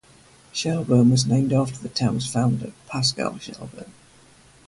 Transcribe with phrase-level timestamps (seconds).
[0.51, 3.91] Shelburn was named after the town's founder, Paschal Shelburn.